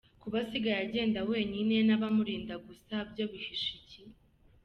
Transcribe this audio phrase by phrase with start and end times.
[0.21, 4.01] Kuba asigaye agenda wenyine n’abamurinda gusa byo bihishe iki?